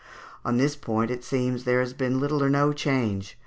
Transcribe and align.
On 0.43 0.57
this 0.57 0.75
point 0.75 1.11
it 1.11 1.23
seems 1.23 1.61
that 1.61 1.65
there 1.69 1.79
has 1.79 1.93
been 1.93 2.19
little 2.19 2.41
or 2.43 2.49
no 2.49 2.73
change. 2.73 3.37